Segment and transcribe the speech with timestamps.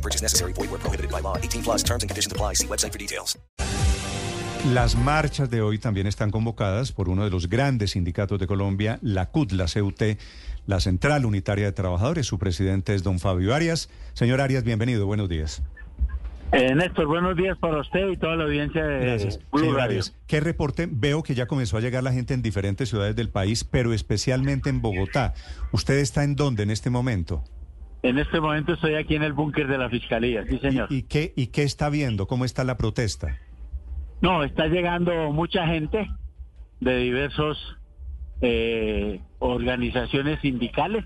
[0.00, 0.54] No purchase necessary.
[0.54, 1.36] Void where prohibited by law.
[1.36, 2.54] 18 plus terms and conditions apply.
[2.54, 3.38] See website for details.
[4.72, 8.98] Las marchas de hoy también están convocadas por uno de los grandes sindicatos de Colombia,
[9.00, 10.18] la CUT, la CUT,
[10.66, 12.26] la Central Unitaria de Trabajadores.
[12.26, 13.90] Su presidente es don Fabio Arias.
[14.12, 15.06] Señor Arias, bienvenido.
[15.06, 15.62] Buenos días.
[16.52, 19.38] Eh, Néstor, buenos días para usted y toda la audiencia de Gracias.
[19.50, 19.90] Blue Señor Radio.
[19.90, 20.88] Arias, ¿qué reporte?
[20.90, 24.68] Veo que ya comenzó a llegar la gente en diferentes ciudades del país, pero especialmente
[24.68, 25.34] en Bogotá.
[25.72, 27.44] ¿Usted está en dónde en este momento?
[28.02, 30.88] En este momento estoy aquí en el búnker de la Fiscalía, sí señor.
[30.90, 32.26] ¿Y qué, ¿Y qué está viendo?
[32.26, 33.38] ¿Cómo está la protesta?
[34.22, 36.08] No, está llegando mucha gente
[36.80, 37.58] de diversos
[38.40, 41.04] eh, organizaciones sindicales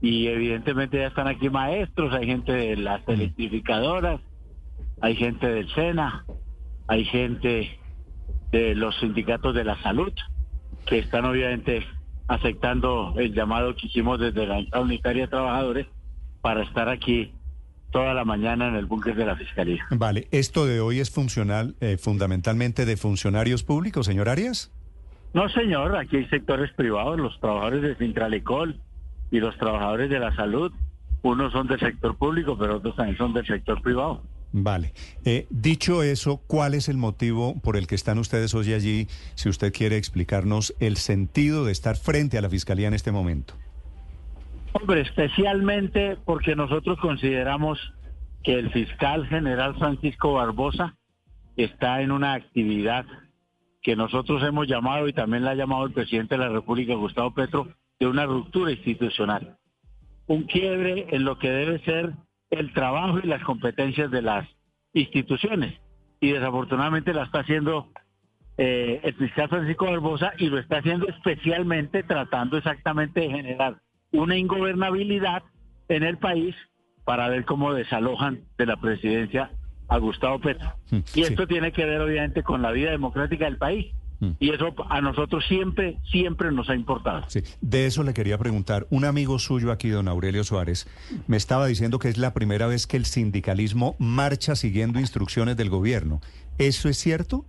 [0.00, 4.20] y evidentemente ya están aquí maestros, hay gente de las electrificadoras,
[5.00, 6.24] hay gente del SENA,
[6.88, 7.78] hay gente
[8.50, 10.12] de los sindicatos de la salud
[10.86, 11.86] que están obviamente
[12.28, 15.86] aceptando el llamado que hicimos desde la Unitaria de Trabajadores
[16.40, 17.32] para estar aquí
[17.90, 19.86] toda la mañana en el búnker de la Fiscalía.
[19.90, 24.72] Vale, ¿esto de hoy es funcional, eh, fundamentalmente de funcionarios públicos, señor Arias?
[25.32, 28.80] No, señor, aquí hay sectores privados, los trabajadores de Centralecol
[29.30, 30.72] y los trabajadores de la salud.
[31.22, 34.22] Unos son del sector público, pero otros también son del sector privado.
[34.56, 34.92] Vale.
[35.24, 39.08] Eh, dicho eso, ¿cuál es el motivo por el que están ustedes hoy allí?
[39.34, 43.54] Si usted quiere explicarnos el sentido de estar frente a la Fiscalía en este momento.
[44.72, 47.80] Hombre, especialmente porque nosotros consideramos
[48.44, 50.94] que el fiscal general Francisco Barbosa
[51.56, 53.06] está en una actividad
[53.82, 57.34] que nosotros hemos llamado y también la ha llamado el presidente de la República, Gustavo
[57.34, 57.66] Petro,
[57.98, 59.58] de una ruptura institucional.
[60.28, 62.14] Un quiebre en lo que debe ser
[62.58, 64.48] el trabajo y las competencias de las
[64.92, 65.74] instituciones.
[66.20, 67.88] Y desafortunadamente la está haciendo
[68.56, 73.76] eh, el fiscal Francisco Barbosa y lo está haciendo especialmente tratando exactamente de generar
[74.12, 75.42] una ingobernabilidad
[75.88, 76.54] en el país
[77.04, 79.50] para ver cómo desalojan de la presidencia
[79.88, 80.72] a Gustavo Petro.
[80.90, 81.22] Mm, Y sí.
[81.22, 83.92] esto tiene que ver obviamente con la vida democrática del país.
[84.24, 84.36] Mm.
[84.40, 87.24] Y eso a nosotros siempre, siempre nos ha importado.
[87.28, 88.86] Sí, de eso le quería preguntar.
[88.90, 90.86] Un amigo suyo aquí, don Aurelio Suárez,
[91.26, 95.70] me estaba diciendo que es la primera vez que el sindicalismo marcha siguiendo instrucciones del
[95.70, 96.20] gobierno.
[96.58, 97.44] ¿Eso es cierto?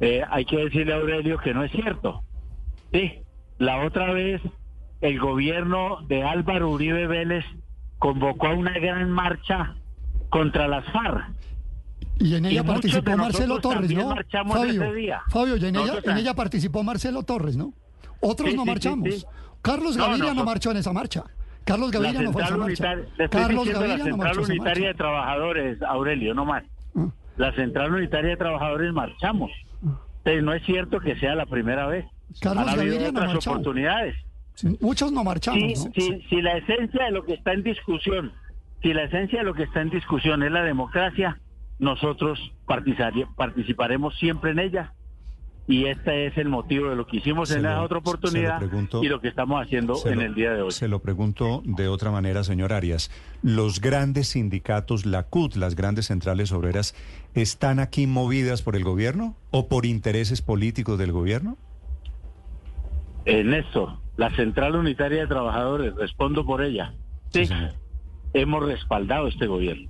[0.00, 2.22] Eh, hay que decirle a Aurelio que no es cierto.
[2.92, 3.20] Sí,
[3.58, 4.40] la otra vez
[5.00, 7.44] el gobierno de Álvaro Uribe Vélez
[7.98, 9.76] convocó a una gran marcha
[10.30, 11.24] contra las FARC.
[12.20, 14.08] Y en Y ella muchos participó Marcelo Torres, ¿no?
[14.10, 15.22] marchamos Fabio, ese día.
[15.30, 17.72] Fabio, y en ella, en ella participó Marcelo Torres, ¿no?
[18.20, 19.08] Otros Sí, no sí, sí, marchamos.
[19.14, 19.24] sí.
[19.62, 21.24] Carlos No, Gaviria no, nosotros- marchó en esa marcha.
[21.64, 22.84] Carlos La Gaviria no fue a esa marcha.
[23.30, 26.64] Carlos la Gaviria no central marchó unitaria de trabajadores, Aurelio, no más.
[26.96, 27.06] Ah.
[27.36, 29.50] La central unitaria de trabajadores marchamos.
[29.82, 32.04] Entonces, no es cierto que sea la primera vez.
[32.40, 34.14] Carlos Han habido Gaviria no otras oportunidades.
[34.80, 35.92] Muchos no marchamos, ¿no?
[35.94, 38.32] si, si la esencia de lo que está en discusión,
[38.82, 41.38] si la esencia de lo que está en discusión es la democracia,
[41.80, 42.38] nosotros
[43.36, 44.92] participaremos siempre en ella.
[45.66, 48.58] Y este es el motivo de lo que hicimos Se en la otra lo oportunidad
[48.58, 50.72] pregunto- y lo que estamos haciendo en lo- el día de hoy.
[50.72, 53.10] Se lo pregunto de otra manera, señor Arias.
[53.42, 56.94] ¿Los grandes sindicatos, la CUT, las grandes centrales obreras,
[57.34, 61.56] están aquí movidas por el gobierno o por intereses políticos del gobierno?
[63.26, 66.94] Eh, Néstor, la Central Unitaria de Trabajadores, respondo por ella.
[67.32, 67.54] Sí, Sí,
[68.34, 69.88] hemos respaldado este gobierno.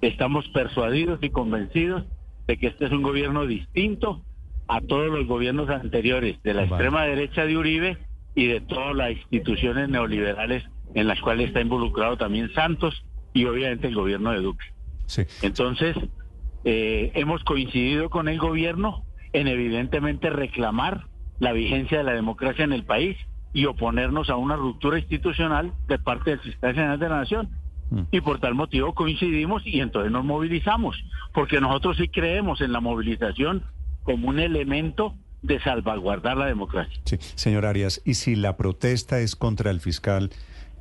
[0.00, 2.04] Estamos persuadidos y convencidos
[2.46, 4.22] de que este es un gobierno distinto
[4.68, 6.74] a todos los gobiernos anteriores, de la Vale.
[6.74, 7.98] extrema derecha de Uribe
[8.34, 10.64] y de todas las instituciones neoliberales
[10.94, 14.64] en las cuales está involucrado también Santos y obviamente el gobierno de Duque.
[15.06, 15.22] Sí.
[15.42, 15.96] Entonces,
[16.64, 21.06] eh, hemos coincidido con el gobierno en evidentemente reclamar
[21.38, 23.16] la vigencia de la democracia en el país
[23.52, 27.50] y oponernos a una ruptura institucional de parte del Fiscal General de la Nación.
[27.90, 28.00] Mm.
[28.10, 30.96] Y por tal motivo coincidimos y entonces nos movilizamos,
[31.32, 33.62] porque nosotros sí creemos en la movilización
[34.02, 37.00] como un elemento de salvaguardar la democracia.
[37.04, 40.30] Sí, señor Arias, y si la protesta es contra el fiscal,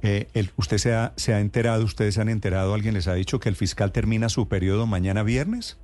[0.01, 3.13] eh, el- ¿usted se ha, se ha enterado, ustedes se han enterado, alguien les ha
[3.13, 5.79] dicho que el fiscal termina su periodo mañana viernes?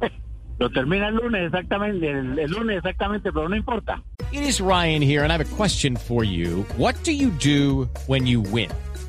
[0.58, 4.02] Lo termina el lunes exactamente, el, el lunes exactamente, pero no importa.
[4.32, 6.66] It is Ryan here, and I have a question for you.
[6.76, 8.68] What do you do when you win?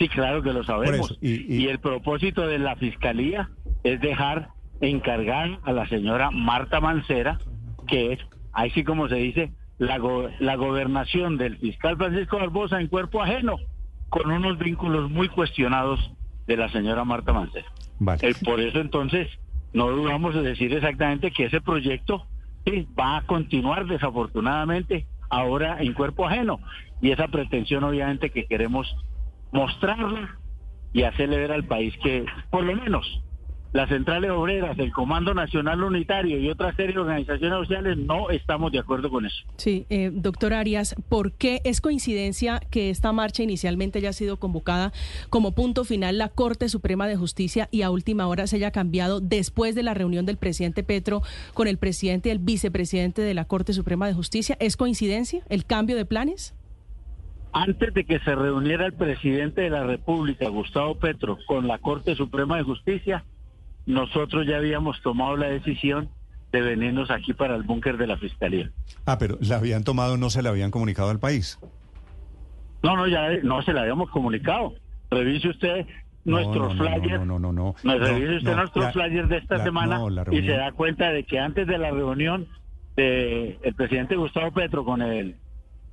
[0.00, 1.16] sí, claro que lo sabemos.
[1.20, 3.50] y- y- y el propósito de la fiscalía
[3.84, 4.48] es dejar
[4.80, 7.38] encargar a la señora Marta Mancera,
[7.86, 8.20] que es,
[8.52, 13.22] ahí sí como se dice, la, go- la gobernación del fiscal Francisco Barbosa en cuerpo
[13.22, 13.58] ajeno,
[14.08, 16.00] con unos vínculos muy cuestionados
[16.46, 17.66] de la señora Marta Mancera.
[17.98, 18.28] Vale.
[18.28, 19.28] Eh, por eso entonces
[19.72, 22.26] no dudamos de decir exactamente que ese proyecto
[22.64, 26.58] sí, va a continuar desafortunadamente ahora en cuerpo ajeno
[27.00, 28.92] y esa pretensión obviamente que queremos
[29.52, 30.38] mostrarla
[30.92, 33.22] y hacerle ver al país que por lo menos
[33.72, 38.72] las centrales obreras, el Comando Nacional Unitario y otra serie de organizaciones sociales no estamos
[38.72, 39.44] de acuerdo con eso.
[39.58, 44.92] Sí, eh, doctor Arias, ¿por qué es coincidencia que esta marcha inicialmente haya sido convocada
[45.28, 49.20] como punto final la Corte Suprema de Justicia y a última hora se haya cambiado
[49.20, 51.22] después de la reunión del presidente Petro
[51.54, 54.56] con el presidente y el vicepresidente de la Corte Suprema de Justicia?
[54.58, 56.54] ¿Es coincidencia el cambio de planes?
[57.52, 62.14] Antes de que se reuniera el presidente de la República, Gustavo Petro, con la Corte
[62.14, 63.24] Suprema de Justicia,
[63.86, 66.10] nosotros ya habíamos tomado la decisión
[66.52, 68.70] de venirnos aquí para el búnker de la Fiscalía.
[69.06, 71.58] Ah, pero la habían tomado, no se la habían comunicado al país.
[72.82, 74.74] No, no, ya no se la habíamos comunicado.
[75.10, 75.86] Revise usted
[76.24, 77.20] nuestros flyers.
[77.20, 77.74] No, no, no, no.
[77.82, 80.00] No, No, revise usted nuestros flyers de esta semana
[80.30, 82.46] y se da cuenta de que antes de la reunión
[82.96, 85.36] de el presidente Gustavo Petro con el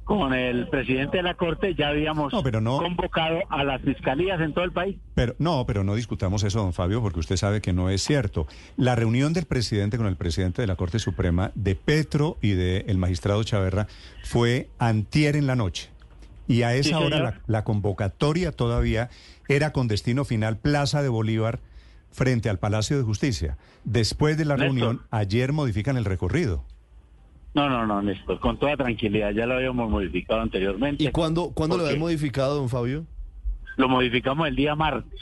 [0.07, 4.39] con el presidente de la Corte ya habíamos No, pero no- convocado a las fiscalías
[4.39, 4.95] en todo el país.
[5.13, 8.47] Pero no, pero no discutamos eso, don Fabio, porque usted sabe que no es cierto.
[8.77, 12.97] La reunión del presidente con el presidente de la Corte Suprema, de Petro y del
[12.97, 13.87] magistrado Chaverra,
[14.23, 15.89] fue antier en la noche.
[16.47, 19.09] Y a esa Sí, hora la, la convocatoria todavía
[19.49, 21.59] era con destino final Plaza de Bolívar
[22.11, 23.57] frente al Palacio de Justicia.
[23.83, 24.67] Después de la Néstor.
[24.75, 26.63] reunión, ayer modifican el recorrido.
[27.53, 31.03] No, no, no, Néstor, con toda tranquilidad, ya lo habíamos modificado anteriormente.
[31.03, 33.05] ¿Y cuándo, cuándo lo ¿Por habían modificado, don Fabio?
[33.77, 35.19] Lo modificamos el día martes.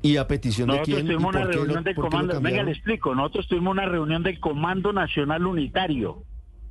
[0.00, 1.06] ¿Y a petición de Nosotros quién?
[1.06, 2.40] ¿Y tuvimos una qué lo- reunión del comando.
[2.40, 3.14] Venga, le explico.
[3.14, 6.22] Nosotros tuvimos una reunión del Comando Nacional Unitario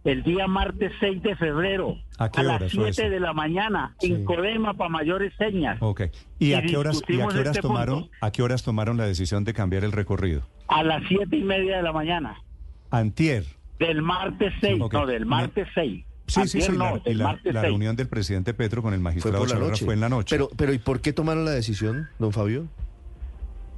[0.04, 3.10] el día martes 6 de febrero ¿A qué las horas fue 7 eso?
[3.14, 4.12] de la mañana Sí.
[4.14, 5.78] en Codema para mayores señas.
[5.80, 6.04] Ok.
[6.40, 8.16] ¿Y, Y a qué horas, y a qué horas este tomaron, punto.
[8.22, 10.42] a qué horas tomaron la decisión de cambiar el recorrido?
[10.70, 12.42] A las 7 y media de la mañana
[12.90, 13.46] Antier.
[13.88, 14.82] Del martes 6.
[14.82, 14.94] Ok.
[14.94, 16.06] No, del martes 6.
[16.28, 16.72] Sí, sí, sí.
[16.72, 17.72] no, la, y del la- martes la 6.
[17.72, 19.84] reunión del presidente Petro con el Fue magistrado por la noche.
[19.86, 20.36] fue en la noche.
[20.36, 22.68] Pero, pero ¿y por qué tomaron la decisión, don Fabio?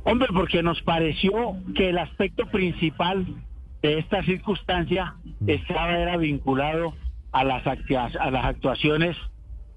[0.04, 1.32] Hombre, porque nos pareció
[1.76, 3.26] que el aspecto principal
[3.82, 5.16] de esta circunstancia
[5.48, 6.94] estaba era vinculado
[7.32, 9.16] a las, a las actuaciones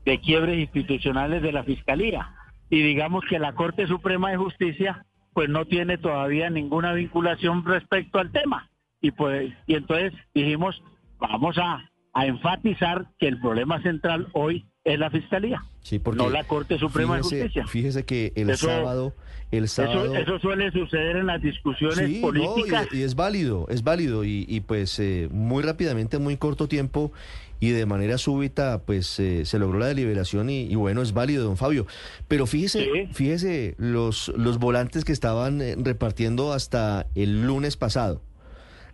[0.04, 2.30] de quiebres institucionales de la Fiscalía.
[2.68, 8.18] Y digamos que la Corte Suprema de Justicia pues no tiene todavía ninguna vinculación respecto
[8.18, 8.68] al tema.
[9.00, 10.82] Y pues y entonces dijimos,
[11.18, 16.30] vamos a, a enfatizar que el problema central hoy es la Fiscalía, Sí, porque no
[16.30, 17.66] la Corte Suprema fíjese, de Justicia.
[17.66, 19.14] Fíjese que el Eso- sábado,
[19.50, 20.04] el sábado...
[20.14, 22.86] Eso, eso suele suceder en las discusiones Sí, no, políticas.
[22.92, 26.68] y, y es válido, es válido y, y, pues eh, muy rápidamente, en muy corto
[26.68, 27.12] tiempo
[27.58, 31.44] y de manera súbita, pues eh, se logró la deliberación y, y bueno, es válido,
[31.44, 31.86] don Fabio.
[32.28, 33.08] Pero fíjese, Sí.
[33.12, 38.22] fíjese los, los volantes que estaban eh, repartiendo hasta el lunes pasado.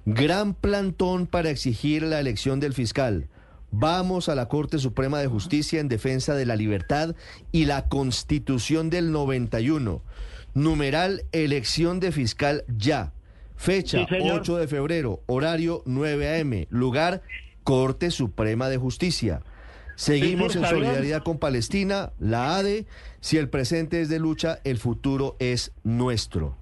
[0.05, 3.29] Gran plantón para exigir la elección del fiscal.
[3.71, 7.15] Vamos a la Corte Suprema de Justicia en defensa de la libertad
[7.53, 10.03] y la Constitución del 91.
[10.55, 13.13] Numeral elección de fiscal ya.
[13.57, 14.41] Fecha Sí, señor.
[14.41, 16.67] 8 de febrero, horario 9 a.m.
[16.71, 17.23] Lugar
[17.65, 19.43] Corte Suprema de Justicia.
[19.95, 22.87] Seguimos en solidaridad con Palestina, la ADE.
[23.21, 26.57] Si el presente es de lucha, el futuro es nuestro.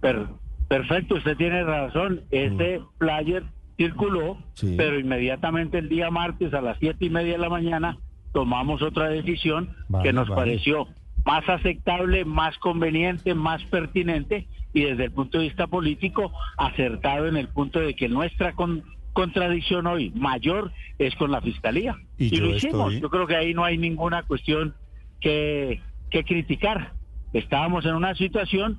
[0.00, 0.28] Per-
[0.76, 2.22] perfecto, usted tiene razón.
[2.30, 3.42] Ese player
[3.76, 4.38] circuló, Mm.
[4.54, 4.74] Sí.
[4.78, 7.98] pero inmediatamente el día martes a las siete y media de la mañana
[8.32, 10.40] tomamos otra decisión Vale, que nos vale.
[10.40, 10.88] pareció
[11.26, 17.36] más aceptable, más conveniente, más pertinente y desde el punto de vista político acertado en
[17.36, 21.96] el punto de que nuestra con- contradicción hoy mayor es con la fiscalía.
[22.16, 22.86] Y lo hicimos.
[22.94, 24.74] estoy- Yo creo que ahí no hay ninguna cuestión
[25.20, 26.92] que, que criticar.
[27.34, 28.78] Estábamos en una situación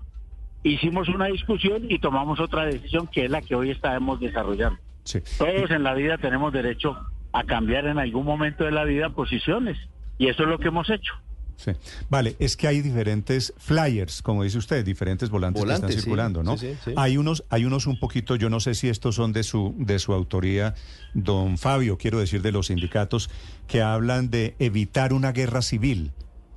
[0.64, 4.80] hicimos una discusión y tomamos otra decisión que es la que hoy estamos desarrollando.
[5.04, 5.20] Sí.
[5.38, 6.98] Todos en la vida tenemos derecho
[7.34, 9.78] a cambiar en algún momento de la vida posiciones
[10.18, 11.14] y eso es lo que hemos hecho.
[11.56, 11.72] Sí.
[12.10, 16.00] Vale, es que hay diferentes flyers, como dice usted, diferentes volantes, que están sí.
[16.00, 16.58] circulando, ¿no?
[16.58, 16.94] Sí, sí, sí.
[16.98, 20.00] Hay unos, hay unos un poquito, yo no sé si estos son de su, de
[20.00, 20.74] su autoría,
[21.14, 23.30] don Fabio, quiero decir, de los sindicatos,
[23.68, 26.12] que hablan de evitar una guerra civil.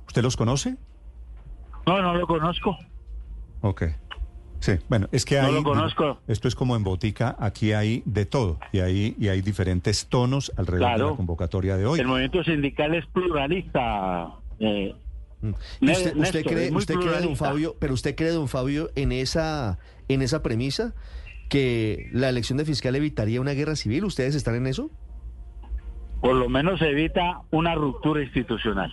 [0.07, 0.77] ¿Usted los conoce?
[1.85, 2.77] No, no lo conozco.
[3.61, 3.83] Ok.
[4.59, 6.19] Sí, bueno, es que No hay, lo conozco.
[6.27, 10.51] esto es como en botica, aquí hay de todo y hay, y hay diferentes tonos
[10.57, 11.99] alrededor de la convocatoria de hoy.
[11.99, 14.29] El movimiento sindical es pluralista.
[14.59, 14.95] eh,
[15.79, 17.35] ¿Y Ne- usted, usted Néstor, cree, es muy usted cree, don.
[17.35, 20.95] Fabio, pero usted cree, don Fabio, en esa, en esa premisa
[21.49, 24.05] que la elección de fiscal evitaría una guerra civil?
[24.05, 24.89] ¿Ustedes están en eso?
[26.19, 28.91] por lo menos evita una ruptura institucional.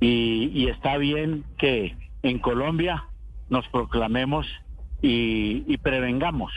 [0.00, 3.07] Y, y está bien que en Colombia
[3.50, 4.46] nos proclamemos
[5.02, 6.52] y, y prevengamos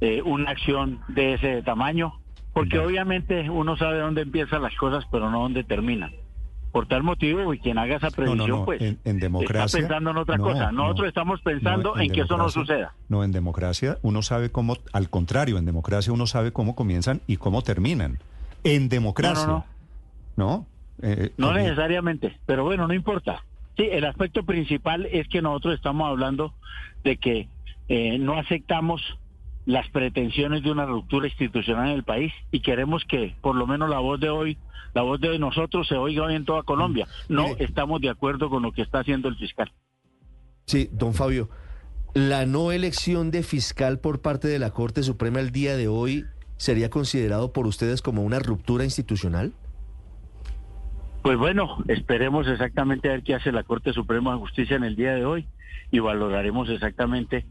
[0.00, 2.14] eh, una acción de ese tamaño,
[2.52, 6.12] porque obviamente uno sabe dónde empiezan las cosas, pero no dónde terminan.
[6.72, 8.64] Por tal motivo, y quien haga esa No, previsión, no, no.
[8.66, 9.80] pues en, en está democracia.
[9.80, 10.66] pensando en otra no, cosa.
[10.70, 10.82] no.
[10.84, 12.92] Nosotros estamos pensando No, en, que eso no suceda.
[13.08, 17.38] No, en democracia uno sabe cómo, al contrario, en democracia uno sabe cómo comienzan y
[17.38, 18.18] cómo terminan.
[18.64, 19.46] En democracia.
[19.46, 19.64] No,
[20.36, 20.66] no, ¿No?
[21.02, 23.42] Eh, No comi- necesariamente, pero bueno, no importa.
[23.78, 26.52] Sí, el aspecto principal es que nosotros estamos hablando
[27.04, 27.48] de que
[27.88, 29.00] eh, no aceptamos
[29.66, 33.88] las pretensiones de una ruptura institucional en el país y queremos que por lo menos
[33.88, 34.58] la voz de hoy,
[34.94, 37.06] la voz de nosotros se oiga hoy en toda Colombia.
[37.28, 37.64] No Mire.
[37.64, 39.70] estamos de acuerdo con lo que está haciendo el fiscal.
[40.64, 41.48] Sí, don Fabio,
[42.14, 46.24] la no elección de fiscal por parte de la Corte Suprema el día de hoy
[46.56, 49.52] sería considerado por ustedes como una ruptura institucional?
[51.28, 54.96] Pues bueno, esperemos exactamente a ver qué hace la Corte Suprema de Justicia en el
[54.96, 55.46] día de hoy
[55.90, 57.44] y valoraremos exactamente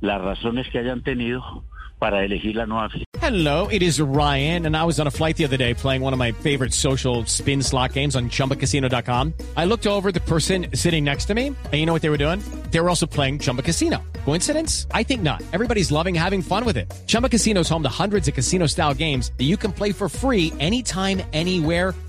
[0.00, 1.62] las razones que hayan tenido
[1.98, 2.88] para elegir la nueva.
[3.20, 6.14] Hello, it is Ryan, and I was on a flight the other day playing one
[6.14, 9.34] of my favorite social spin slot games on chumbacasino.com.
[9.58, 12.16] I looked over the person sitting next to me, and you know what they were
[12.16, 12.40] doing?
[12.70, 13.98] They were also playing Chumba Casino.
[14.24, 14.86] Coincidence?
[14.92, 15.42] I think not.
[15.52, 16.90] Everybody's loving having fun with it.
[17.06, 20.08] Chumba Casino is home to hundreds of casino style games that you can play for
[20.08, 21.94] free anytime, anywhere